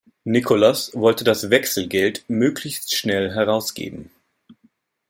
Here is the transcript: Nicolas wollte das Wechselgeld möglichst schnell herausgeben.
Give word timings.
Nicolas 0.25 0.95
wollte 0.95 1.23
das 1.23 1.51
Wechselgeld 1.51 2.25
möglichst 2.27 2.95
schnell 2.95 3.35
herausgeben. 3.35 4.09